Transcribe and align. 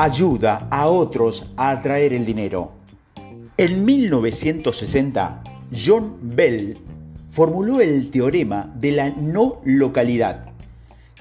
ayuda 0.00 0.66
a 0.70 0.86
otros 0.86 1.44
a 1.58 1.72
atraer 1.72 2.14
el 2.14 2.24
dinero. 2.24 2.72
En 3.58 3.84
1960, 3.84 5.42
John 5.76 6.16
Bell 6.22 6.78
formuló 7.30 7.82
el 7.82 8.08
teorema 8.10 8.72
de 8.76 8.92
la 8.92 9.10
no 9.10 9.60
localidad, 9.62 10.46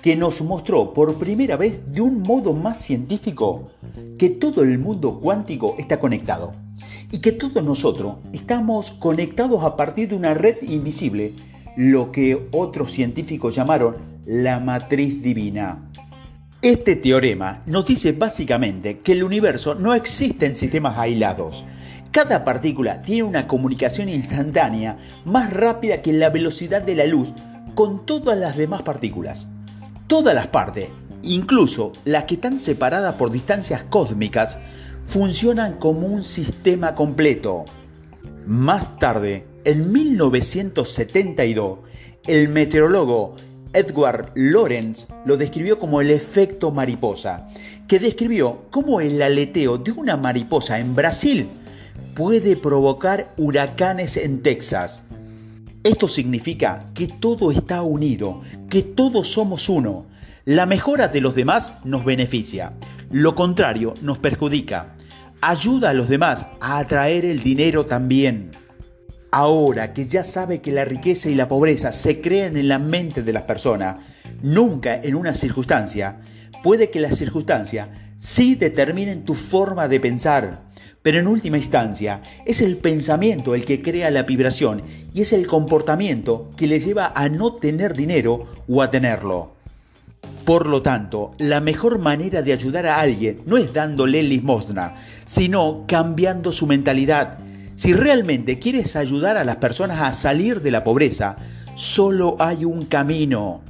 que 0.02 0.16
nos 0.16 0.42
mostró 0.42 0.94
por 0.94 1.16
primera 1.16 1.58
vez 1.58 1.82
de 1.92 2.00
un 2.00 2.22
modo 2.22 2.54
más 2.54 2.80
científico 2.80 3.70
que 4.18 4.30
todo 4.30 4.64
el 4.64 4.80
mundo 4.80 5.20
cuántico 5.20 5.76
está 5.78 6.00
conectado 6.00 6.54
y 7.12 7.20
que 7.20 7.34
todos 7.34 7.62
nosotros 7.62 8.16
estamos 8.32 8.92
conectados 8.92 9.62
a 9.66 9.76
partir 9.76 10.08
de 10.08 10.16
una 10.16 10.34
red 10.34 10.56
invisible, 10.62 11.34
lo 11.76 12.14
que 12.14 12.48
otros 12.54 12.92
científicos 12.92 13.56
llamaron 13.56 13.98
la 14.26 14.62
matriz 14.62 15.22
divina. 15.22 15.89
Este 16.62 16.98
teorema 16.98 17.64
nos 17.68 17.86
dice 17.86 18.12
básicamente 18.12 19.00
que 19.00 19.14
el 19.14 19.24
universo 19.24 19.76
no 19.76 19.94
existe 19.94 20.46
en 20.46 20.58
sistemas 20.58 20.98
aislados. 20.98 21.64
Cada 22.12 22.44
partícula 22.44 23.02
tiene 23.02 23.24
una 23.24 23.48
comunicación 23.48 24.10
instantánea 24.10 24.98
más 25.24 25.54
rápida 25.54 26.02
que 26.02 26.12
la 26.12 26.30
velocidad 26.30 26.82
de 26.82 26.96
la 26.96 27.06
luz 27.06 27.34
con 27.76 28.06
todas 28.06 28.38
las 28.38 28.58
demás 28.58 28.82
partículas. 28.82 29.48
Todas 30.08 30.36
las 30.36 30.48
partes, 30.48 30.90
incluso 31.22 31.94
las 32.04 32.26
que 32.26 32.34
están 32.34 32.60
separadas 32.60 33.16
por 33.16 33.32
distancias 33.32 33.84
cósmicas, 33.84 34.58
funcionan 35.06 35.78
como 35.78 36.08
un 36.08 36.24
sistema 36.24 36.94
completo. 36.94 37.64
Más 38.46 39.00
tarde, 39.00 39.46
en 39.64 39.94
1972, 39.94 41.80
el 42.28 42.50
meteorólogo 42.50 43.38
Edward 43.74 44.32
Lorenz 44.34 45.08
lo 45.26 45.38
describió 45.38 45.78
como 45.78 46.02
el 46.02 46.10
efecto 46.10 46.72
mariposa, 46.72 47.50
que 47.88 48.00
describió 48.00 48.66
cómo 48.72 49.00
el 49.00 49.22
aleteo 49.22 49.78
de 49.78 49.92
una 49.92 50.18
mariposa 50.18 50.80
en 50.80 50.96
Brasil 50.96 51.48
puede 52.16 52.58
provocar 52.58 53.34
huracanes 53.38 54.18
en 54.18 54.42
Texas. 54.42 55.04
Esto 55.84 56.08
significa 56.08 56.86
que 56.94 57.08
todo 57.08 57.52
está 57.52 57.84
unido, 57.84 58.42
que 58.70 58.82
todos 58.82 59.28
somos 59.30 59.70
uno. 59.70 60.08
La 60.46 60.66
mejora 60.66 61.08
de 61.08 61.22
los 61.22 61.36
demás 61.36 61.74
nos 61.84 62.04
beneficia, 62.04 62.74
lo 63.12 63.36
contrario 63.36 63.94
nos 64.02 64.18
perjudica. 64.18 64.96
Ayuda 65.42 65.92
a 65.92 65.94
los 65.94 66.10
demás 66.10 66.48
a 66.60 66.80
atraer 66.80 67.24
el 67.24 67.44
dinero 67.44 67.86
también. 67.86 68.52
Ahora 69.32 69.94
que 69.94 70.08
ya 70.08 70.24
sabe 70.24 70.60
que 70.60 70.72
la 70.72 70.86
riqueza 70.86 71.30
y 71.30 71.36
la 71.36 71.48
pobreza 71.48 71.92
se 71.92 72.20
crean 72.20 72.58
en 72.58 72.68
la 72.68 72.80
mente 72.80 73.22
de 73.22 73.32
las 73.32 73.44
personas, 73.44 73.98
nunca 74.42 74.96
en 74.96 75.14
una 75.14 75.36
circunstancia, 75.36 76.18
puede 76.64 76.90
que 76.90 77.00
las 77.00 77.16
circunstancias 77.16 77.90
sí 78.18 78.56
determinen 78.56 79.26
tu 79.26 79.36
forma 79.36 79.88
de 79.88 80.00
pensar, 80.00 80.64
pero 81.04 81.20
en 81.20 81.28
última 81.28 81.58
instancia 81.58 82.24
es 82.46 82.62
el 82.62 82.78
pensamiento 82.78 83.54
el 83.54 83.66
que 83.66 83.84
crea 83.84 84.10
la 84.10 84.24
vibración 84.24 84.82
y 85.14 85.22
es 85.22 85.32
el 85.32 85.46
comportamiento 85.46 86.50
que 86.58 86.66
le 86.66 86.80
lleva 86.80 87.12
a 87.16 87.30
no 87.30 87.54
tener 87.54 87.94
dinero 87.94 88.48
o 88.68 88.82
a 88.82 88.90
tenerlo. 88.90 89.54
Por 90.44 90.66
lo 90.66 90.82
tanto, 90.82 91.36
la 91.38 91.60
mejor 91.60 92.00
manera 92.00 92.42
de 92.42 92.54
ayudar 92.54 92.88
a 92.88 93.00
alguien 93.00 93.38
no 93.46 93.58
es 93.58 93.72
dándole 93.72 94.24
limosna, 94.24 94.96
sino 95.28 95.86
cambiando 95.88 96.52
su 96.52 96.66
mentalidad 96.66 97.38
si 97.80 97.94
realmente 97.94 98.60
quieres 98.60 98.98
ayudar 98.98 99.38
a 99.38 99.46
las 99.46 99.56
personas 99.56 100.02
a 100.02 100.12
salir 100.12 100.62
de 100.62 100.70
la 100.70 100.84
pobreza, 100.84 101.38
solo 101.76 102.36
hay 102.38 102.66
un 102.66 102.84
camino. 102.84 103.62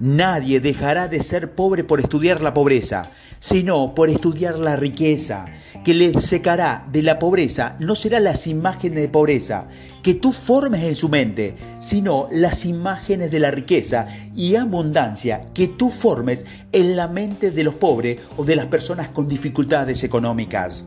Nadie 0.00 0.60
dejará 0.60 1.08
de 1.08 1.20
ser 1.20 1.52
pobre 1.52 1.84
por 1.84 2.00
estudiar 2.00 2.40
la 2.40 2.54
pobreza, 2.54 3.10
sino 3.40 3.94
por 3.94 4.08
estudiar 4.08 4.58
la 4.58 4.76
riqueza. 4.76 5.44
Que 5.84 5.92
le 5.92 6.18
secará 6.22 6.86
de 6.90 7.02
la 7.02 7.18
pobreza 7.18 7.76
no 7.80 7.94
será 7.94 8.18
las 8.18 8.46
imágenes 8.46 9.00
de 9.00 9.08
pobreza 9.10 9.68
que 10.02 10.14
tú 10.14 10.32
formes 10.32 10.82
en 10.82 10.96
su 10.96 11.10
mente, 11.10 11.54
sino 11.78 12.28
las 12.32 12.64
imágenes 12.64 13.30
de 13.30 13.40
la 13.40 13.50
riqueza 13.50 14.06
y 14.34 14.56
abundancia 14.56 15.42
que 15.52 15.68
tú 15.68 15.90
formes 15.90 16.46
en 16.72 16.96
la 16.96 17.08
mente 17.08 17.50
de 17.50 17.62
los 17.62 17.74
pobres 17.74 18.20
o 18.38 18.44
de 18.46 18.56
las 18.56 18.68
personas 18.68 19.08
con 19.08 19.28
dificultades 19.28 20.02
económicas. 20.02 20.86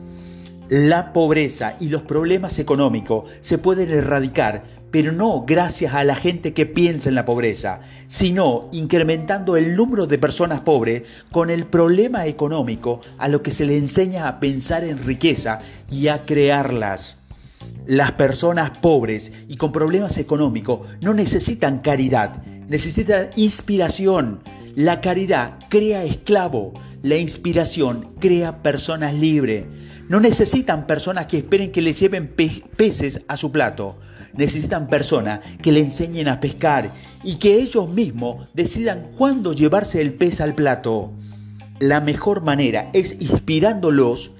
La 0.70 1.14
pobreza 1.14 1.76
y 1.80 1.88
los 1.88 2.02
problemas 2.02 2.58
económicos 2.58 3.30
se 3.40 3.56
pueden 3.56 3.90
erradicar, 3.90 4.64
pero 4.90 5.12
no 5.12 5.44
gracias 5.46 5.94
a 5.94 6.04
la 6.04 6.14
gente 6.14 6.52
que 6.52 6.66
piensa 6.66 7.08
en 7.08 7.14
la 7.14 7.24
pobreza, 7.24 7.80
sino 8.06 8.68
incrementando 8.70 9.56
el 9.56 9.76
número 9.76 10.06
de 10.06 10.18
personas 10.18 10.60
pobres 10.60 11.04
con 11.32 11.48
el 11.48 11.64
problema 11.64 12.26
económico 12.26 13.00
a 13.16 13.28
lo 13.28 13.42
que 13.42 13.50
se 13.50 13.64
le 13.64 13.78
enseña 13.78 14.28
a 14.28 14.40
pensar 14.40 14.84
en 14.84 15.02
riqueza 15.02 15.60
y 15.90 16.08
a 16.08 16.26
crearlas. 16.26 17.20
Las 17.86 18.12
personas 18.12 18.70
pobres 18.76 19.32
y 19.48 19.56
con 19.56 19.72
problemas 19.72 20.18
económicos 20.18 20.80
no 21.00 21.14
necesitan 21.14 21.78
caridad, 21.78 22.42
necesitan 22.68 23.30
inspiración. 23.36 24.40
La 24.74 25.00
caridad 25.00 25.58
crea 25.70 26.04
esclavo, 26.04 26.74
la 27.02 27.16
inspiración 27.16 28.10
crea 28.20 28.62
personas 28.62 29.14
libres. 29.14 29.64
No 30.08 30.20
necesitan 30.20 30.86
personas 30.86 31.26
que 31.26 31.38
esperen 31.38 31.70
que 31.70 31.82
les 31.82 32.00
lleven 32.00 32.28
peces 32.28 33.22
a 33.28 33.36
su 33.36 33.52
plato. 33.52 33.98
Necesitan 34.32 34.88
personas 34.88 35.40
que 35.60 35.70
le 35.70 35.80
enseñen 35.80 36.28
a 36.28 36.40
pescar 36.40 36.92
y 37.22 37.36
que 37.36 37.56
ellos 37.56 37.90
mismos 37.90 38.48
decidan 38.54 39.10
cuándo 39.16 39.52
llevarse 39.52 40.00
el 40.00 40.14
pez 40.14 40.40
al 40.40 40.54
plato. 40.54 41.12
La 41.78 42.00
mejor 42.00 42.42
manera 42.42 42.90
es 42.94 43.20
inspirándolos 43.20 44.32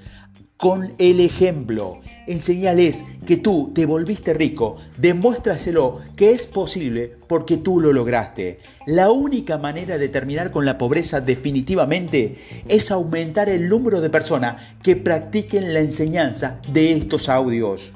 con 0.59 0.93
el 0.97 1.21
ejemplo. 1.21 2.01
Enseñales 2.27 3.05
que 3.25 3.37
tú 3.37 3.71
te 3.73 3.85
volviste 3.85 4.33
rico, 4.33 4.75
demuéstraselo 4.97 6.01
que 6.17 6.31
es 6.31 6.47
posible 6.47 7.15
porque 7.27 7.55
tú 7.55 7.79
lo 7.79 7.93
lograste. 7.93 8.59
La 8.85 9.09
única 9.09 9.57
manera 9.57 9.97
de 9.97 10.09
terminar 10.09 10.51
con 10.51 10.65
la 10.65 10.77
pobreza 10.77 11.21
definitivamente 11.21 12.37
es 12.67 12.91
aumentar 12.91 13.47
el 13.47 13.69
número 13.69 14.01
de 14.01 14.09
personas 14.09 14.61
que 14.83 14.97
practiquen 14.97 15.73
la 15.73 15.79
enseñanza 15.79 16.59
de 16.73 16.91
estos 16.91 17.29
audios. 17.29 17.93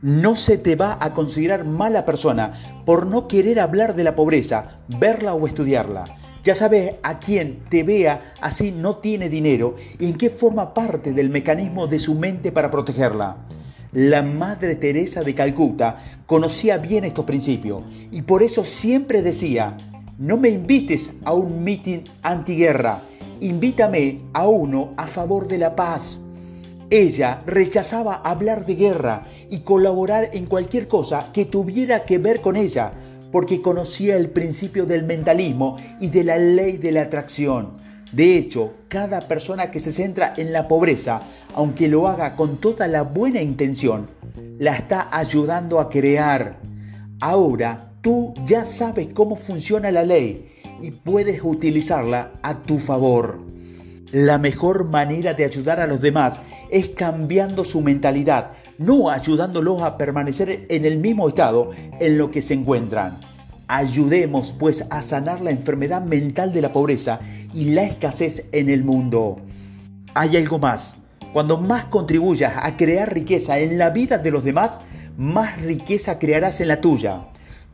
No 0.00 0.34
se 0.34 0.58
te 0.58 0.74
va 0.74 0.98
a 1.00 1.14
considerar 1.14 1.64
mala 1.64 2.04
persona 2.04 2.82
por 2.84 3.06
no 3.06 3.28
querer 3.28 3.60
hablar 3.60 3.94
de 3.94 4.02
la 4.02 4.16
pobreza, 4.16 4.80
verla 4.88 5.34
o 5.34 5.46
estudiarla. 5.46 6.21
Ya 6.42 6.56
sabes 6.56 6.94
a 7.04 7.20
quien 7.20 7.60
te 7.68 7.84
vea 7.84 8.34
así 8.40 8.72
no 8.72 8.96
tiene 8.96 9.28
dinero 9.28 9.76
y 10.00 10.06
en 10.06 10.14
qué 10.14 10.28
forma 10.28 10.74
parte 10.74 11.12
del 11.12 11.30
mecanismo 11.30 11.86
de 11.86 12.00
su 12.00 12.16
mente 12.16 12.50
para 12.50 12.70
protegerla. 12.70 13.36
La 13.92 14.22
Madre 14.22 14.74
Teresa 14.74 15.22
de 15.22 15.34
Calcuta 15.34 16.02
conocía 16.26 16.78
bien 16.78 17.04
estos 17.04 17.26
principios 17.26 17.84
y 18.10 18.22
por 18.22 18.42
eso 18.42 18.64
siempre 18.64 19.22
decía, 19.22 19.76
no 20.18 20.36
me 20.36 20.48
invites 20.48 21.12
a 21.24 21.32
un 21.32 21.62
mitin 21.62 22.04
antiguerra, 22.22 23.02
invítame 23.38 24.18
a 24.32 24.48
uno 24.48 24.94
a 24.96 25.06
favor 25.06 25.46
de 25.46 25.58
la 25.58 25.76
paz. 25.76 26.20
Ella 26.90 27.40
rechazaba 27.46 28.14
hablar 28.16 28.66
de 28.66 28.74
guerra 28.74 29.26
y 29.48 29.60
colaborar 29.60 30.30
en 30.32 30.46
cualquier 30.46 30.88
cosa 30.88 31.30
que 31.32 31.44
tuviera 31.44 32.04
que 32.04 32.18
ver 32.18 32.40
con 32.40 32.56
ella, 32.56 32.92
porque 33.32 33.62
conocía 33.62 34.16
el 34.16 34.30
principio 34.30 34.86
del 34.86 35.04
mentalismo 35.04 35.78
y 35.98 36.08
de 36.08 36.22
la 36.22 36.36
ley 36.36 36.76
de 36.76 36.92
la 36.92 37.02
atracción. 37.02 37.70
De 38.12 38.36
hecho, 38.36 38.74
cada 38.88 39.22
persona 39.22 39.70
que 39.70 39.80
se 39.80 39.90
centra 39.90 40.34
en 40.36 40.52
la 40.52 40.68
pobreza, 40.68 41.22
aunque 41.54 41.88
lo 41.88 42.06
haga 42.06 42.36
con 42.36 42.58
toda 42.58 42.86
la 42.86 43.02
buena 43.02 43.40
intención, 43.40 44.06
la 44.58 44.76
está 44.76 45.08
ayudando 45.10 45.80
a 45.80 45.88
crear. 45.88 46.58
Ahora 47.20 47.92
tú 48.02 48.34
ya 48.44 48.66
sabes 48.66 49.08
cómo 49.14 49.36
funciona 49.36 49.90
la 49.90 50.04
ley 50.04 50.50
y 50.82 50.90
puedes 50.90 51.40
utilizarla 51.42 52.32
a 52.42 52.58
tu 52.62 52.78
favor. 52.78 53.38
La 54.10 54.36
mejor 54.36 54.84
manera 54.84 55.32
de 55.32 55.46
ayudar 55.46 55.80
a 55.80 55.86
los 55.86 56.02
demás 56.02 56.38
es 56.70 56.90
cambiando 56.90 57.64
su 57.64 57.80
mentalidad, 57.80 58.50
no 58.84 59.10
ayudándolos 59.10 59.82
a 59.82 59.96
permanecer 59.96 60.66
en 60.68 60.84
el 60.84 60.98
mismo 60.98 61.28
estado 61.28 61.70
en 62.00 62.18
lo 62.18 62.30
que 62.30 62.42
se 62.42 62.54
encuentran. 62.54 63.16
Ayudemos 63.68 64.52
pues 64.52 64.84
a 64.90 65.02
sanar 65.02 65.40
la 65.40 65.50
enfermedad 65.50 66.02
mental 66.02 66.52
de 66.52 66.60
la 66.60 66.72
pobreza 66.72 67.20
y 67.54 67.70
la 67.70 67.84
escasez 67.84 68.48
en 68.52 68.68
el 68.68 68.84
mundo. 68.84 69.38
Hay 70.14 70.36
algo 70.36 70.58
más. 70.58 70.96
Cuando 71.32 71.58
más 71.58 71.86
contribuyas 71.86 72.52
a 72.56 72.76
crear 72.76 73.14
riqueza 73.14 73.58
en 73.58 73.78
la 73.78 73.90
vida 73.90 74.18
de 74.18 74.30
los 74.30 74.44
demás, 74.44 74.78
más 75.16 75.60
riqueza 75.62 76.18
crearás 76.18 76.60
en 76.60 76.68
la 76.68 76.80
tuya. 76.80 77.22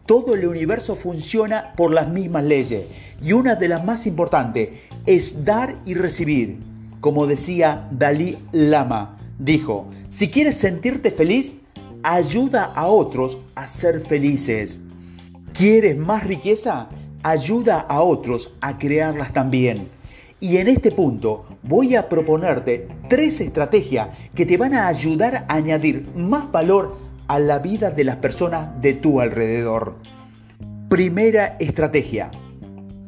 Todo 0.06 0.34
el 0.34 0.46
universo 0.46 0.94
funciona 0.94 1.72
por 1.76 1.92
las 1.92 2.08
mismas 2.08 2.44
leyes 2.44 2.84
y 3.22 3.32
una 3.32 3.56
de 3.56 3.68
las 3.68 3.84
más 3.84 4.06
importantes 4.06 4.70
es 5.06 5.44
dar 5.44 5.74
y 5.84 5.94
recibir. 5.94 6.58
Como 7.00 7.26
decía 7.26 7.88
Dalí 7.90 8.38
Lama, 8.52 9.16
dijo, 9.38 9.88
si 10.08 10.30
quieres 10.30 10.56
sentirte 10.56 11.10
feliz, 11.10 11.58
ayuda 12.02 12.64
a 12.64 12.86
otros 12.86 13.36
a 13.54 13.66
ser 13.66 14.00
felices. 14.00 14.80
¿Quieres 15.52 15.98
más 15.98 16.24
riqueza? 16.24 16.88
Ayuda 17.22 17.80
a 17.80 18.00
otros 18.00 18.54
a 18.62 18.78
crearlas 18.78 19.34
también. 19.34 19.88
Y 20.40 20.56
en 20.56 20.68
este 20.68 20.92
punto 20.92 21.44
voy 21.62 21.94
a 21.94 22.08
proponerte 22.08 22.88
tres 23.10 23.40
estrategias 23.42 24.08
que 24.34 24.46
te 24.46 24.56
van 24.56 24.72
a 24.72 24.86
ayudar 24.86 25.44
a 25.46 25.54
añadir 25.54 26.08
más 26.16 26.50
valor 26.50 26.96
a 27.26 27.38
la 27.38 27.58
vida 27.58 27.90
de 27.90 28.04
las 28.04 28.16
personas 28.16 28.80
de 28.80 28.94
tu 28.94 29.20
alrededor. 29.20 29.96
Primera 30.88 31.56
estrategia. 31.58 32.30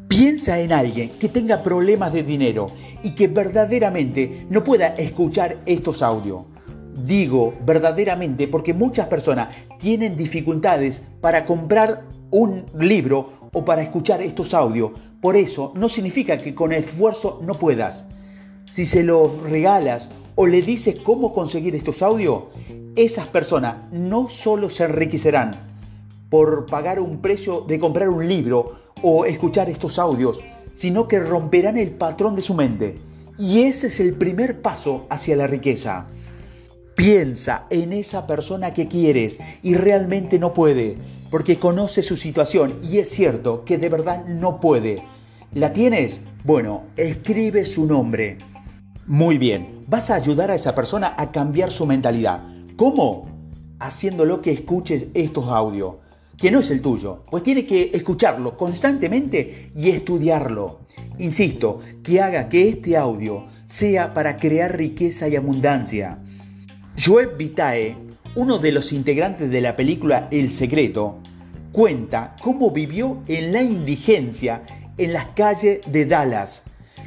Piensa 0.06 0.58
en 0.60 0.72
alguien 0.72 1.12
que 1.18 1.30
tenga 1.30 1.62
problemas 1.62 2.12
de 2.12 2.24
dinero 2.24 2.72
y 3.02 3.14
que 3.14 3.28
verdaderamente 3.28 4.46
no 4.50 4.62
pueda 4.64 4.88
escuchar 4.88 5.56
estos 5.64 6.02
audios. 6.02 6.49
Digo 6.94 7.54
verdaderamente 7.64 8.48
porque 8.48 8.74
muchas 8.74 9.06
personas 9.06 9.48
tienen 9.78 10.16
dificultades 10.16 11.02
para 11.20 11.46
comprar 11.46 12.04
un 12.30 12.64
libro 12.78 13.30
o 13.52 13.64
para 13.64 13.82
escuchar 13.82 14.22
estos 14.22 14.54
audios. 14.54 14.92
Por 15.20 15.36
eso 15.36 15.72
no 15.76 15.88
significa 15.88 16.38
que 16.38 16.54
con 16.54 16.72
esfuerzo 16.72 17.40
no 17.42 17.54
puedas. 17.54 18.06
Si 18.70 18.86
se 18.86 19.02
los 19.02 19.40
regalas 19.42 20.10
o 20.34 20.46
le 20.46 20.62
dices 20.62 21.00
cómo 21.00 21.32
conseguir 21.32 21.74
estos 21.74 22.02
audios, 22.02 22.44
esas 22.96 23.26
personas 23.26 23.90
no 23.92 24.28
solo 24.28 24.68
se 24.68 24.84
enriquecerán 24.84 25.70
por 26.28 26.66
pagar 26.66 27.00
un 27.00 27.20
precio 27.20 27.62
de 27.62 27.78
comprar 27.78 28.08
un 28.08 28.26
libro 28.28 28.78
o 29.02 29.24
escuchar 29.24 29.68
estos 29.68 29.98
audios, 29.98 30.40
sino 30.72 31.08
que 31.08 31.18
romperán 31.20 31.76
el 31.76 31.90
patrón 31.90 32.34
de 32.34 32.42
su 32.42 32.54
mente. 32.54 32.98
Y 33.38 33.62
ese 33.62 33.88
es 33.88 34.00
el 34.00 34.14
primer 34.14 34.60
paso 34.62 35.06
hacia 35.10 35.34
la 35.34 35.46
riqueza. 35.46 36.06
Piensa 37.00 37.64
en 37.70 37.94
esa 37.94 38.26
persona 38.26 38.74
que 38.74 38.86
quieres 38.86 39.40
y 39.62 39.72
realmente 39.72 40.38
no 40.38 40.52
puede, 40.52 40.98
porque 41.30 41.58
conoce 41.58 42.02
su 42.02 42.14
situación 42.14 42.74
y 42.82 42.98
es 42.98 43.08
cierto 43.08 43.64
que 43.64 43.78
de 43.78 43.88
verdad 43.88 44.26
no 44.26 44.60
puede. 44.60 45.02
¿La 45.54 45.72
tienes? 45.72 46.20
Bueno, 46.44 46.82
escribe 46.98 47.64
su 47.64 47.86
nombre. 47.86 48.36
Muy 49.06 49.38
bien, 49.38 49.82
vas 49.88 50.10
a 50.10 50.16
ayudar 50.16 50.50
a 50.50 50.54
esa 50.56 50.74
persona 50.74 51.14
a 51.16 51.32
cambiar 51.32 51.70
su 51.70 51.86
mentalidad. 51.86 52.42
¿Cómo? 52.76 53.30
Haciéndolo 53.78 54.42
que 54.42 54.52
escuches 54.52 55.06
estos 55.14 55.48
audios, 55.48 55.94
que 56.36 56.50
no 56.50 56.58
es 56.58 56.70
el 56.70 56.82
tuyo, 56.82 57.24
pues 57.30 57.42
tiene 57.42 57.64
que 57.64 57.92
escucharlo 57.94 58.58
constantemente 58.58 59.72
y 59.74 59.88
estudiarlo. 59.88 60.80
Insisto, 61.16 61.80
que 62.02 62.20
haga 62.20 62.50
que 62.50 62.68
este 62.68 62.98
audio 62.98 63.46
sea 63.68 64.12
para 64.12 64.36
crear 64.36 64.76
riqueza 64.76 65.28
y 65.28 65.36
abundancia 65.36 66.20
Joe 67.02 67.28
Vitae, 67.34 67.96
uno 68.34 68.58
de 68.58 68.72
los 68.72 68.92
integrantes 68.92 69.50
de 69.50 69.62
la 69.62 69.74
película 69.74 70.28
El 70.30 70.52
Secreto, 70.52 71.16
cuenta 71.72 72.36
cómo 72.42 72.72
vivió 72.72 73.22
en 73.26 73.54
la 73.54 73.62
indigencia 73.62 74.62
en 74.98 75.14
las 75.14 75.26
calles 75.28 75.80
de 75.90 76.04
Dallas. 76.04 76.64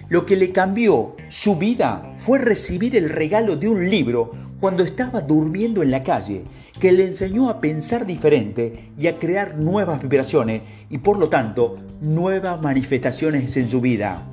Lo 0.09 0.25
que 0.25 0.35
le 0.35 0.51
cambió 0.51 1.15
su 1.27 1.57
vida 1.57 2.11
fue 2.17 2.39
recibir 2.39 2.95
el 2.95 3.11
regalo 3.11 3.55
de 3.55 3.67
un 3.67 3.87
libro 3.87 4.31
cuando 4.59 4.81
estaba 4.81 5.21
durmiendo 5.21 5.83
en 5.83 5.91
la 5.91 6.01
calle, 6.01 6.43
que 6.79 6.91
le 6.91 7.05
enseñó 7.05 7.47
a 7.51 7.59
pensar 7.59 8.07
diferente 8.07 8.89
y 8.97 9.05
a 9.05 9.19
crear 9.19 9.59
nuevas 9.59 10.01
vibraciones 10.01 10.63
y 10.89 10.97
por 10.97 11.19
lo 11.19 11.29
tanto 11.29 11.77
nuevas 12.01 12.59
manifestaciones 12.59 13.55
en 13.57 13.69
su 13.69 13.79
vida. 13.79 14.27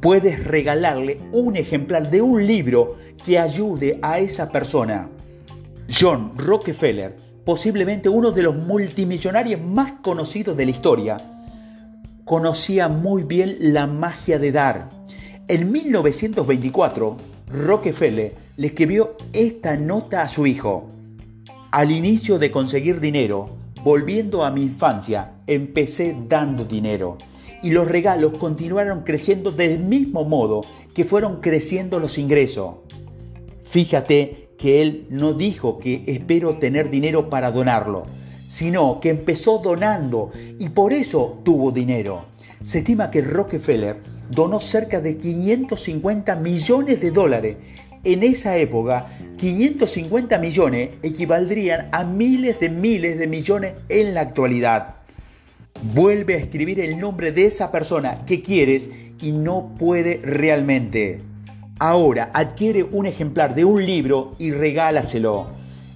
Puedes 0.00 0.44
regalarle 0.44 1.18
un 1.32 1.56
ejemplar 1.56 2.12
de 2.12 2.22
un 2.22 2.46
libro 2.46 2.98
que 3.24 3.38
ayude 3.38 3.98
a 4.02 4.18
esa 4.18 4.50
persona. 4.50 5.08
John 5.88 6.32
Rockefeller, 6.36 7.16
posiblemente 7.44 8.08
uno 8.08 8.30
de 8.30 8.42
los 8.42 8.54
multimillonarios 8.54 9.60
más 9.60 9.92
conocidos 10.02 10.56
de 10.56 10.64
la 10.64 10.70
historia, 10.70 11.16
conocía 12.24 12.88
muy 12.88 13.22
bien 13.22 13.56
la 13.60 13.86
magia 13.86 14.38
de 14.38 14.52
dar. 14.52 14.88
En 15.48 15.72
1924, 15.72 17.16
Rockefeller 17.48 18.34
le 18.56 18.66
escribió 18.66 19.16
esta 19.32 19.76
nota 19.76 20.22
a 20.22 20.28
su 20.28 20.46
hijo. 20.46 20.88
Al 21.72 21.90
inicio 21.90 22.38
de 22.38 22.50
conseguir 22.50 23.00
dinero, 23.00 23.48
volviendo 23.82 24.44
a 24.44 24.50
mi 24.50 24.62
infancia, 24.62 25.32
empecé 25.46 26.16
dando 26.28 26.64
dinero 26.64 27.18
y 27.62 27.70
los 27.70 27.88
regalos 27.88 28.36
continuaron 28.38 29.02
creciendo 29.02 29.50
del 29.50 29.78
mismo 29.80 30.24
modo 30.24 30.62
que 30.94 31.04
fueron 31.04 31.40
creciendo 31.40 31.98
los 31.98 32.18
ingresos. 32.18 32.76
Fíjate 33.74 34.50
que 34.56 34.82
él 34.82 35.08
no 35.10 35.32
dijo 35.32 35.80
que 35.80 36.04
espero 36.06 36.58
tener 36.58 36.90
dinero 36.90 37.28
para 37.28 37.50
donarlo, 37.50 38.06
sino 38.46 39.00
que 39.00 39.08
empezó 39.08 39.58
donando 39.58 40.30
y 40.60 40.68
por 40.68 40.92
eso 40.92 41.40
tuvo 41.44 41.72
dinero. 41.72 42.26
Se 42.62 42.78
estima 42.78 43.10
que 43.10 43.20
Rockefeller 43.20 43.96
donó 44.30 44.60
cerca 44.60 45.00
de 45.00 45.16
550 45.16 46.36
millones 46.36 47.00
de 47.00 47.10
dólares. 47.10 47.56
En 48.04 48.22
esa 48.22 48.56
época, 48.58 49.06
550 49.38 50.38
millones 50.38 50.90
equivaldrían 51.02 51.88
a 51.90 52.04
miles 52.04 52.60
de 52.60 52.68
miles 52.68 53.18
de 53.18 53.26
millones 53.26 53.74
en 53.88 54.14
la 54.14 54.20
actualidad. 54.20 54.98
Vuelve 55.92 56.34
a 56.34 56.38
escribir 56.38 56.78
el 56.78 57.00
nombre 57.00 57.32
de 57.32 57.46
esa 57.46 57.72
persona 57.72 58.24
que 58.24 58.40
quieres 58.40 58.88
y 59.20 59.32
no 59.32 59.74
puede 59.76 60.20
realmente. 60.22 61.33
Ahora 61.80 62.30
adquiere 62.32 62.84
un 62.84 63.06
ejemplar 63.06 63.56
de 63.56 63.64
un 63.64 63.84
libro 63.84 64.34
y 64.38 64.52
regálaselo. 64.52 65.48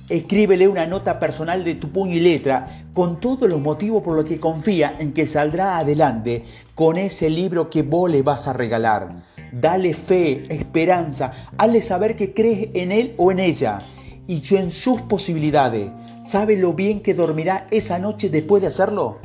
Escríbele 0.08 0.66
una 0.66 0.86
nota 0.86 1.20
personal 1.20 1.62
de 1.62 1.76
tu 1.76 1.90
puño 1.90 2.14
y 2.14 2.20
letra 2.20 2.82
con 2.92 3.20
todos 3.20 3.48
los 3.48 3.60
motivos 3.60 4.02
por 4.02 4.16
los 4.16 4.25
que 4.25 4.40
confía 4.40 4.96
en 4.98 5.12
que 5.12 5.25
saldrá 5.25 5.78
adelante 5.78 6.44
con 6.75 6.96
ese 6.96 7.30
libro 7.30 7.70
que 7.70 7.82
vos 7.82 8.10
le 8.10 8.22
vas 8.22 8.48
a 8.48 8.52
regalar. 8.52 9.22
Dale 9.52 9.94
fe, 9.94 10.46
esperanza, 10.48 11.32
hazle 11.56 11.80
saber 11.80 12.16
que 12.16 12.34
crees 12.34 12.70
en 12.75 12.90
él 12.90 13.14
o 13.16 13.30
en 13.30 13.38
ella 13.38 13.78
y 14.26 14.42
en 14.56 14.70
sus 14.70 15.00
posibilidades. 15.02 15.90
¿Sabe 16.25 16.56
lo 16.56 16.72
bien 16.75 17.00
que 17.00 17.14
dormirá 17.14 17.69
esa 17.70 18.00
noche 18.00 18.30
después 18.30 18.62
de 18.62 18.69
hacerlo? 18.69 19.19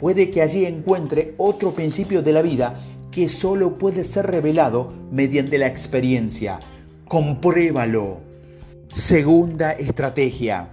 Puede 0.00 0.30
que 0.30 0.42
allí 0.42 0.66
encuentre 0.66 1.34
otro 1.38 1.72
principio 1.76 2.22
de 2.22 2.32
la 2.32 2.42
vida 2.42 2.74
que 3.12 3.28
solo 3.28 3.76
puede 3.76 4.02
ser 4.02 4.26
revelado 4.26 4.92
mediante 5.12 5.58
la 5.58 5.66
experiencia. 5.66 6.58
Compruébalo. 7.06 8.20
Segunda 8.90 9.72
estrategia. 9.72 10.70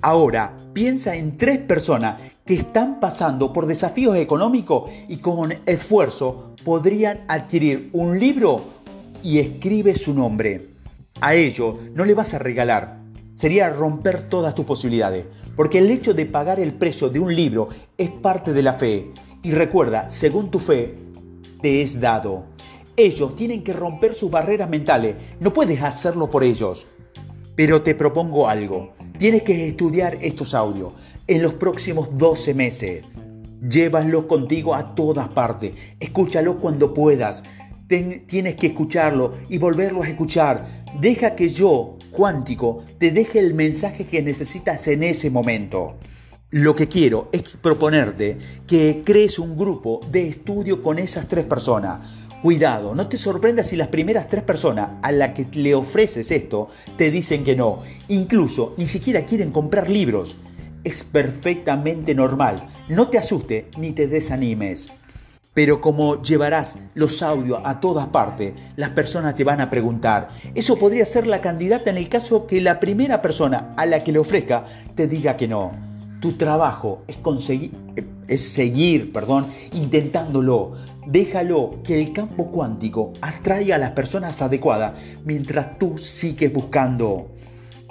Ahora, 0.00 0.56
piensa 0.72 1.16
en 1.16 1.36
tres 1.36 1.58
personas 1.58 2.20
que 2.46 2.54
están 2.54 3.00
pasando 3.00 3.52
por 3.52 3.66
desafíos 3.66 4.16
económicos 4.16 4.90
y 5.08 5.16
con 5.16 5.52
esfuerzo 5.66 6.52
podrían 6.64 7.24
adquirir 7.26 7.90
un 7.92 8.18
libro 8.18 8.62
y 9.22 9.40
escribe 9.40 9.96
su 9.96 10.14
nombre. 10.14 10.68
A 11.20 11.34
ellos 11.34 11.76
no 11.94 12.04
le 12.04 12.14
vas 12.14 12.34
a 12.34 12.38
regalar, 12.38 13.00
sería 13.34 13.70
romper 13.70 14.28
todas 14.28 14.54
tus 14.54 14.64
posibilidades, 14.64 15.26
porque 15.56 15.78
el 15.78 15.90
hecho 15.90 16.14
de 16.14 16.26
pagar 16.26 16.60
el 16.60 16.74
precio 16.74 17.08
de 17.08 17.18
un 17.18 17.34
libro 17.34 17.70
es 17.98 18.10
parte 18.10 18.52
de 18.52 18.62
la 18.62 18.74
fe. 18.74 19.10
Y 19.42 19.52
recuerda, 19.52 20.10
según 20.10 20.50
tu 20.50 20.58
fe, 20.58 21.05
te 21.60 21.82
es 21.82 22.00
dado. 22.00 22.44
Ellos 22.96 23.36
tienen 23.36 23.62
que 23.62 23.72
romper 23.72 24.14
sus 24.14 24.30
barreras 24.30 24.70
mentales, 24.70 25.16
no 25.40 25.52
puedes 25.52 25.82
hacerlo 25.82 26.30
por 26.30 26.44
ellos. 26.44 26.86
Pero 27.54 27.82
te 27.82 27.94
propongo 27.94 28.48
algo, 28.48 28.94
tienes 29.18 29.42
que 29.42 29.68
estudiar 29.68 30.16
estos 30.20 30.54
audios 30.54 30.92
en 31.26 31.42
los 31.42 31.54
próximos 31.54 32.16
12 32.16 32.54
meses. 32.54 33.04
Llévalos 33.68 34.24
contigo 34.24 34.74
a 34.74 34.94
todas 34.94 35.28
partes, 35.28 35.72
escúchalo 35.98 36.58
cuando 36.58 36.92
puedas. 36.94 37.42
tienes 37.88 38.56
que 38.56 38.68
escucharlo 38.68 39.34
y 39.48 39.58
volverlo 39.58 40.02
a 40.02 40.08
escuchar. 40.08 40.84
Deja 41.00 41.34
que 41.34 41.48
yo, 41.48 41.96
cuántico, 42.10 42.84
te 42.98 43.10
deje 43.10 43.38
el 43.38 43.54
mensaje 43.54 44.04
que 44.04 44.22
necesitas 44.22 44.86
en 44.88 45.02
ese 45.02 45.30
momento. 45.30 45.96
Lo 46.52 46.76
que 46.76 46.86
quiero 46.86 47.28
es 47.32 47.42
proponerte 47.60 48.38
que 48.68 49.02
crees 49.04 49.40
un 49.40 49.58
grupo 49.58 50.00
de 50.12 50.28
estudio 50.28 50.80
con 50.80 51.00
esas 51.00 51.26
tres 51.26 51.44
personas. 51.44 52.00
Cuidado, 52.40 52.94
no 52.94 53.08
te 53.08 53.16
sorprendas 53.16 53.66
si 53.66 53.74
las 53.74 53.88
primeras 53.88 54.28
tres 54.28 54.44
personas 54.44 54.90
a 55.02 55.10
las 55.10 55.32
que 55.32 55.44
le 55.54 55.74
ofreces 55.74 56.30
esto 56.30 56.68
te 56.96 57.10
dicen 57.10 57.42
que 57.42 57.56
no. 57.56 57.82
Incluso 58.06 58.74
ni 58.76 58.86
siquiera 58.86 59.26
quieren 59.26 59.50
comprar 59.50 59.90
libros. 59.90 60.36
Es 60.84 61.02
perfectamente 61.02 62.14
normal. 62.14 62.68
No 62.88 63.08
te 63.08 63.18
asuste 63.18 63.66
ni 63.76 63.90
te 63.90 64.06
desanimes. 64.06 64.92
Pero 65.52 65.80
como 65.80 66.22
llevarás 66.22 66.78
los 66.94 67.24
audios 67.24 67.58
a 67.64 67.80
todas 67.80 68.06
partes, 68.06 68.54
las 68.76 68.90
personas 68.90 69.34
te 69.34 69.42
van 69.42 69.60
a 69.60 69.68
preguntar. 69.68 70.28
Eso 70.54 70.78
podría 70.78 71.06
ser 71.06 71.26
la 71.26 71.40
candidata 71.40 71.90
en 71.90 71.96
el 71.96 72.08
caso 72.08 72.46
que 72.46 72.60
la 72.60 72.78
primera 72.78 73.20
persona 73.20 73.74
a 73.76 73.84
la 73.84 74.04
que 74.04 74.12
le 74.12 74.20
ofrezca 74.20 74.64
te 74.94 75.08
diga 75.08 75.36
que 75.36 75.48
no. 75.48 75.85
Tu 76.26 76.32
trabajo 76.32 77.04
es, 77.06 77.18
conseguir, 77.18 77.70
es 78.26 78.40
seguir 78.40 79.12
perdón, 79.12 79.46
intentándolo. 79.72 80.72
Déjalo 81.06 81.78
que 81.84 82.02
el 82.02 82.12
campo 82.12 82.50
cuántico 82.50 83.12
atraiga 83.20 83.76
a 83.76 83.78
las 83.78 83.92
personas 83.92 84.42
adecuadas 84.42 84.94
mientras 85.24 85.78
tú 85.78 85.96
sigues 85.96 86.52
buscando. 86.52 87.28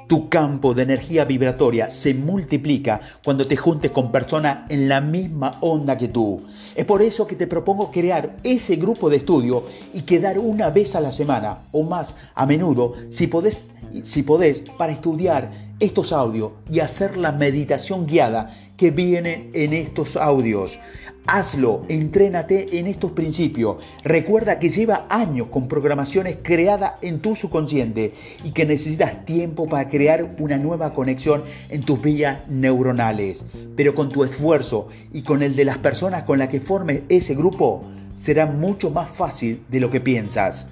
Tu 0.08 0.30
campo 0.30 0.76
de 0.76 0.84
energía 0.84 1.26
vibratoria 1.26 1.90
se 1.90 2.14
multiplica 2.14 3.02
cuando 3.24 3.48
te 3.48 3.58
juntes 3.58 3.90
con 3.90 4.12
personas 4.12 4.70
en 4.70 4.88
la 4.88 5.02
misma 5.02 5.58
onda 5.62 5.98
que 5.98 6.10
tú. 6.10 6.42
Es 6.76 6.86
por 6.86 7.02
eso 7.02 7.26
que 7.26 7.36
te 7.36 7.48
propongo 7.48 7.92
crear 7.92 8.38
ese 8.44 8.76
grupo 8.76 9.10
de 9.10 9.18
estudio 9.18 9.64
y 9.94 10.02
quedar 10.02 10.38
una 10.38 10.70
vez 10.70 10.96
a 10.96 11.02
la 11.02 11.12
semana 11.12 11.64
o 11.72 11.82
más 11.84 12.18
a 12.36 12.46
menudo, 12.46 12.94
si 13.10 13.26
podés, 13.26 13.70
si 14.04 14.22
podés 14.22 14.62
para 14.78 14.94
estudiar 14.94 15.52
estos 15.80 16.12
audios 16.12 16.52
y 16.70 16.82
hacer 16.82 17.18
la 17.18 17.32
meditación 17.32 18.06
guiada 18.06 18.56
que 18.78 18.92
vienen 18.92 19.50
en 19.54 19.74
estos 19.74 20.18
audios. 20.18 20.80
Hazlo, 21.28 21.86
entrénate 21.90 22.78
en 22.78 22.86
estos 22.86 23.12
principios. 23.12 23.78
Recuerda 24.04 24.60
que 24.60 24.70
lleva 24.70 25.08
años 25.10 25.48
con 25.48 25.68
programaciones 25.68 26.38
creadas 26.44 26.94
en 27.02 27.20
tu 27.20 27.36
subconsciente 27.36 28.14
y 28.44 28.52
que 28.52 28.66
necesitas 28.66 29.26
tiempo 29.26 29.68
para 29.68 29.90
crear 29.90 30.36
una 30.38 30.60
nueva 30.60 30.94
conexión 30.94 31.42
en 31.70 31.82
tus 31.82 32.00
vías 32.00 32.48
neuronales. 32.48 33.44
Pero 33.76 33.96
con 33.96 34.10
tu 34.10 34.24
esfuerzo 34.24 34.90
y 35.14 35.24
con 35.24 35.42
el 35.42 35.56
de 35.56 35.66
las 35.66 35.80
personas 35.80 36.24
con 36.24 36.38
las 36.38 36.50
que 36.50 36.60
formes 36.60 37.02
ese 37.10 37.34
grupo, 37.34 37.82
será 38.14 38.46
mucho 38.46 38.92
más 38.92 39.10
fácil 39.10 39.64
de 39.70 39.80
lo 39.80 39.90
que 39.90 40.02
piensas. 40.02 40.68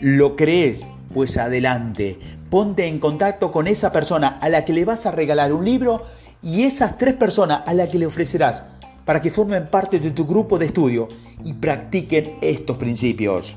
¿Lo 0.00 0.36
crees? 0.36 0.86
Pues 1.14 1.38
adelante. 1.38 2.18
Ponte 2.50 2.86
en 2.86 2.98
contacto 2.98 3.50
con 3.50 3.66
esa 3.66 3.92
persona 3.92 4.38
a 4.42 4.50
la 4.50 4.66
que 4.66 4.74
le 4.74 4.84
vas 4.84 5.06
a 5.06 5.10
regalar 5.10 5.54
un 5.54 5.64
libro 5.64 6.04
y 6.42 6.64
esas 6.64 6.98
tres 6.98 7.14
personas 7.14 7.62
a 7.64 7.72
las 7.72 7.88
que 7.88 7.98
le 7.98 8.06
ofrecerás 8.06 8.62
para 9.06 9.22
que 9.22 9.30
formen 9.30 9.68
parte 9.68 10.00
de 10.00 10.10
tu 10.10 10.26
grupo 10.26 10.58
de 10.58 10.66
estudio 10.66 11.08
y 11.42 11.54
practiquen 11.54 12.38
estos 12.42 12.76
principios. 12.76 13.56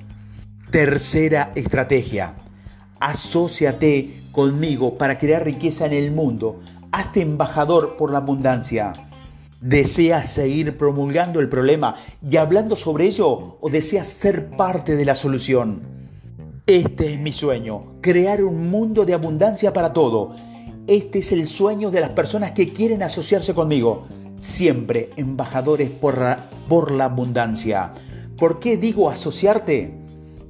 Tercera 0.72 1.52
estrategia. 1.56 2.36
Asociate 3.00 4.22
conmigo 4.32 4.96
para 4.96 5.18
crear 5.18 5.44
riqueza 5.44 5.88
en 5.88 5.94
el 5.94 6.12
mundo. 6.12 6.60
Hazte 6.92 7.22
embajador 7.22 7.98
por 7.98 8.12
la 8.12 8.20
abundancia. 8.20 8.94
¿Deseas 9.60 10.32
seguir 10.32 10.78
promulgando 10.78 11.40
el 11.40 11.50
problema 11.50 11.96
y 12.22 12.38
hablando 12.38 12.76
sobre 12.76 13.06
ello 13.06 13.58
o 13.60 13.70
deseas 13.72 14.08
ser 14.08 14.52
parte 14.52 14.96
de 14.96 15.06
la 15.06 15.16
solución? 15.16 15.82
Este 16.68 17.14
es 17.14 17.20
mi 17.20 17.32
sueño, 17.32 17.96
crear 18.02 18.44
un 18.44 18.70
mundo 18.70 19.04
de 19.04 19.16
abundancia 19.16 19.74
para 19.74 19.92
todo. 19.94 20.36
Este 20.86 21.20
es 21.20 21.32
el 21.32 21.48
sueño 21.48 21.90
de 21.90 22.02
las 22.02 22.12
personas 22.12 22.52
que 22.52 22.72
quieren 22.72 23.02
asociarse 23.02 23.56
conmigo 23.56 24.08
siempre 24.40 25.12
embajadores 25.18 25.90
por 25.90 26.18
la, 26.18 26.50
por 26.68 26.92
la 26.92 27.06
abundancia. 27.06 27.94
¿Por 28.38 28.60
qué 28.60 28.78
digo 28.78 29.10
asociarte? 29.10 29.94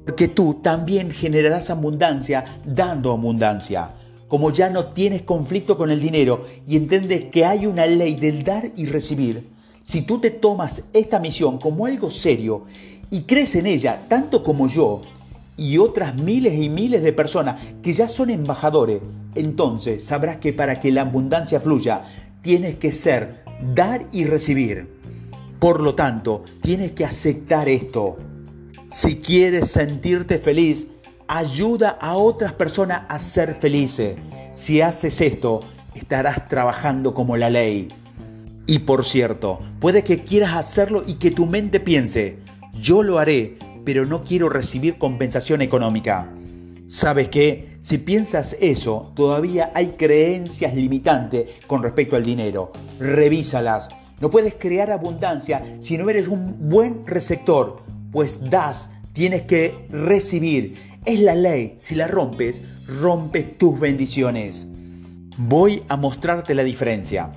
Porque 0.06 0.28
tú 0.28 0.60
también 0.62 1.10
generarás 1.10 1.70
abundancia 1.70 2.44
dando 2.64 3.12
abundancia. 3.12 3.90
Como 4.28 4.52
ya 4.52 4.70
no 4.70 4.86
tienes 4.86 5.22
conflicto 5.22 5.76
con 5.76 5.90
el 5.90 6.00
dinero 6.00 6.46
y 6.66 6.76
entiendes 6.76 7.24
que 7.26 7.44
hay 7.44 7.66
una 7.66 7.84
ley 7.86 8.14
del 8.14 8.44
dar 8.44 8.70
y 8.76 8.86
recibir, 8.86 9.48
si 9.82 10.02
tú 10.02 10.20
te 10.20 10.30
tomas 10.30 10.88
esta 10.92 11.18
misión 11.18 11.58
como 11.58 11.86
algo 11.86 12.10
serio 12.10 12.64
y 13.10 13.22
crees 13.22 13.56
en 13.56 13.66
ella 13.66 14.02
tanto 14.08 14.44
como 14.44 14.68
yo 14.68 15.02
y 15.56 15.78
otras 15.78 16.14
miles 16.14 16.54
y 16.54 16.68
miles 16.68 17.02
de 17.02 17.12
personas 17.12 17.60
que 17.82 17.92
ya 17.92 18.06
son 18.06 18.30
embajadores, 18.30 19.00
entonces 19.34 20.04
sabrás 20.04 20.36
que 20.36 20.52
para 20.52 20.78
que 20.78 20.92
la 20.92 21.02
abundancia 21.02 21.60
fluya, 21.60 22.04
tienes 22.40 22.76
que 22.76 22.92
ser 22.92 23.49
dar 23.74 24.06
y 24.12 24.24
recibir. 24.24 24.88
Por 25.58 25.80
lo 25.80 25.94
tanto, 25.94 26.44
tienes 26.62 26.92
que 26.92 27.04
aceptar 27.04 27.68
esto. 27.68 28.16
Si 28.88 29.16
quieres 29.16 29.68
sentirte 29.68 30.38
feliz, 30.38 30.88
ayuda 31.28 31.98
a 32.00 32.16
otras 32.16 32.52
personas 32.54 33.02
a 33.08 33.18
ser 33.18 33.54
felices. 33.54 34.16
Si 34.54 34.80
haces 34.80 35.20
esto, 35.20 35.60
estarás 35.94 36.48
trabajando 36.48 37.14
como 37.14 37.36
la 37.36 37.50
ley. 37.50 37.88
Y 38.66 38.80
por 38.80 39.04
cierto, 39.04 39.60
puede 39.80 40.02
que 40.02 40.24
quieras 40.24 40.56
hacerlo 40.56 41.04
y 41.06 41.14
que 41.14 41.30
tu 41.30 41.46
mente 41.46 41.80
piense, 41.80 42.38
yo 42.80 43.02
lo 43.02 43.18
haré, 43.18 43.58
pero 43.84 44.06
no 44.06 44.22
quiero 44.22 44.48
recibir 44.48 44.98
compensación 44.98 45.62
económica. 45.62 46.30
¿Sabes 46.90 47.28
qué? 47.28 47.78
Si 47.82 47.98
piensas 47.98 48.56
eso, 48.60 49.12
todavía 49.14 49.70
hay 49.74 49.90
creencias 49.96 50.74
limitantes 50.74 51.48
con 51.68 51.84
respecto 51.84 52.16
al 52.16 52.24
dinero. 52.24 52.72
Revísalas. 52.98 53.90
No 54.20 54.28
puedes 54.28 54.56
crear 54.56 54.90
abundancia 54.90 55.76
si 55.78 55.96
no 55.96 56.10
eres 56.10 56.26
un 56.26 56.68
buen 56.68 57.06
receptor, 57.06 57.84
pues 58.10 58.50
das, 58.50 58.90
tienes 59.12 59.42
que 59.42 59.86
recibir. 59.88 60.74
Es 61.04 61.20
la 61.20 61.36
ley. 61.36 61.74
Si 61.78 61.94
la 61.94 62.08
rompes, 62.08 62.60
rompes 62.88 63.56
tus 63.56 63.78
bendiciones. 63.78 64.66
Voy 65.36 65.84
a 65.88 65.96
mostrarte 65.96 66.56
la 66.56 66.64
diferencia. 66.64 67.30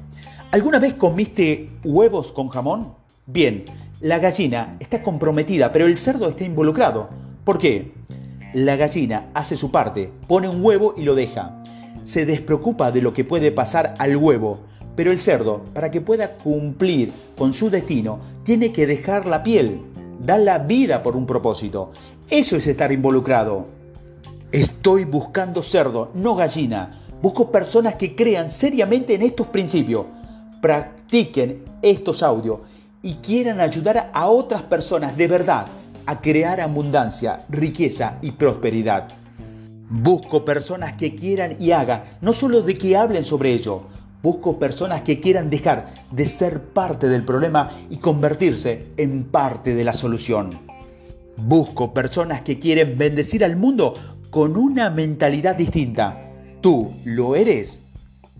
¿Alguna 0.50 0.80
vez 0.80 0.96
comiste 0.96 1.70
huevos 1.84 2.32
con 2.32 2.50
jamón? 2.50 2.96
Bien, 3.28 3.66
la 4.02 4.18
gallina 4.18 4.78
está 4.80 5.04
comprometida, 5.04 5.72
pero 5.72 5.86
el 5.86 6.00
cerdo 6.00 6.28
está 6.28 6.44
involucrado. 6.44 7.08
¿Por 7.44 7.60
qué? 7.60 7.92
La 8.54 8.76
gallina 8.76 9.32
hace 9.34 9.58
su 9.58 9.72
parte, 9.72 10.12
pone 10.28 10.48
un 10.48 10.64
huevo 10.64 10.94
y 10.96 11.02
lo 11.02 11.16
deja. 11.16 11.64
Se 12.04 12.28
despreocupa 12.28 12.92
de 12.92 13.02
lo 13.02 13.12
que 13.12 13.26
puede 13.26 13.52
pasar 13.52 13.96
al 13.98 14.16
huevo, 14.16 14.60
pero 14.96 15.12
el 15.12 15.22
cerdo, 15.22 15.64
para 15.74 15.90
que 15.90 16.02
pueda 16.02 16.36
cumplir 16.36 17.12
con 17.36 17.52
su 17.52 17.72
destino, 17.72 18.20
tiene 18.44 18.72
que 18.72 18.86
dejar 18.86 19.26
la 19.26 19.42
piel, 19.42 19.82
dar 20.20 20.42
la 20.42 20.60
vida 20.60 21.02
por 21.02 21.16
un 21.16 21.26
propósito. 21.26 21.94
Eso 22.30 22.56
es 22.56 22.68
estar 22.68 22.92
involucrado. 22.92 23.66
Estoy 24.52 25.06
buscando 25.06 25.64
cerdo, 25.64 26.12
no 26.14 26.36
gallina. 26.36 27.02
Busco 27.24 27.52
personas 27.52 27.96
que 27.96 28.16
crean 28.16 28.50
seriamente 28.50 29.16
en 29.16 29.24
estos 29.24 29.48
principios, 29.48 30.06
practiquen 30.62 31.64
estos 31.82 32.22
audios 32.22 32.60
y 33.02 33.16
quieran 33.16 33.60
ayudar 33.60 34.12
a 34.14 34.28
otras 34.28 34.62
personas 34.62 35.18
de 35.18 35.28
verdad 35.28 35.66
a 36.06 36.22
crear 36.22 36.60
abundancia, 36.60 37.42
riqueza 37.50 38.18
y 38.22 38.32
prosperidad. 38.32 39.10
Busco 39.90 40.44
personas 40.44 40.94
que 40.94 41.16
quieran 41.16 41.56
y 41.60 41.72
hagan, 41.72 42.06
no 42.22 42.34
solo 42.34 42.62
de 42.62 42.78
que 42.78 42.98
hablen 42.98 43.26
sobre 43.26 43.54
ello, 43.54 43.84
busco 44.24 44.58
personas 44.58 45.02
que 45.02 45.20
quieran 45.20 45.50
dejar 45.50 45.94
de 46.12 46.26
ser 46.26 46.62
parte 46.62 47.08
del 47.08 47.26
problema 47.26 47.72
y 47.90 47.98
convertirse 47.98 48.88
en 48.98 49.26
parte 49.26 49.76
de 49.76 49.84
la 49.84 49.94
solución. 49.94 50.58
Busco 51.38 51.94
personas 51.94 52.42
que 52.42 52.58
quieren 52.58 52.98
bendecir 52.98 53.44
al 53.44 53.56
mundo 53.56 53.94
con 54.32 54.58
una 54.58 54.90
mentalidad 54.90 55.56
distinta. 55.56 56.20
¿Tú 56.62 56.92
lo 57.04 57.36
eres? 57.36 57.83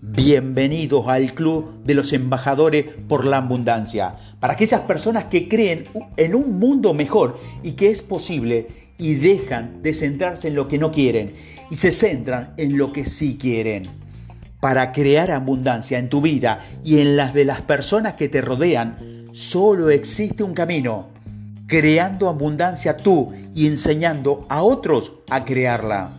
Bienvenidos 0.06 1.08
al 1.08 1.32
Club 1.32 1.82
de 1.82 1.94
los 1.94 2.12
Embajadores 2.12 2.84
por 3.08 3.24
la 3.24 3.38
Abundancia 3.38 4.14
para 4.38 4.52
aquellas 4.52 4.82
personas 4.82 5.24
que 5.24 5.48
creen 5.48 5.84
en 6.18 6.34
un 6.34 6.58
mundo 6.58 6.92
mejor 6.92 7.40
y 7.62 7.72
que 7.72 7.88
es 7.88 8.02
posible 8.02 8.92
y 8.98 9.14
dejan 9.14 9.82
de 9.82 9.94
centrarse 9.94 10.48
en 10.48 10.56
lo 10.56 10.68
que 10.68 10.76
no 10.76 10.92
quieren 10.92 11.34
y 11.70 11.76
se 11.76 11.90
centran 11.90 12.52
en 12.58 12.76
lo 12.76 12.92
que 12.92 13.06
sí 13.06 13.38
quieren. 13.40 13.88
Para 14.60 14.92
crear 14.92 15.30
abundancia 15.30 15.98
en 15.98 16.10
tu 16.10 16.20
vida 16.20 16.66
y 16.84 17.00
en 17.00 17.16
las 17.16 17.32
de 17.32 17.46
las 17.46 17.62
personas 17.62 18.12
que 18.12 18.28
te 18.28 18.42
rodean, 18.42 19.24
solo 19.32 19.88
existe 19.88 20.42
un 20.42 20.52
camino, 20.52 21.08
creando 21.66 22.28
abundancia 22.28 22.98
tú 22.98 23.32
y 23.54 23.66
enseñando 23.66 24.44
a 24.50 24.62
otros 24.62 25.12
a 25.30 25.46
crearla. 25.46 26.10